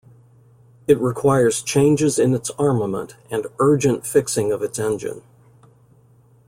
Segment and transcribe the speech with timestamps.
[0.87, 5.21] It requires changes in its armament, and urgent fixing of its engine.